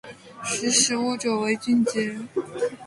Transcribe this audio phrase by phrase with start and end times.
[0.43, 2.17] 识时务者为俊杰